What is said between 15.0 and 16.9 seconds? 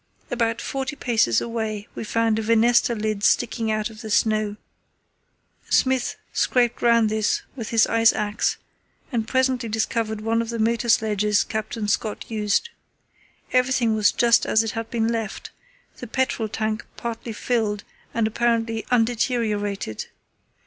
left, the petrol tank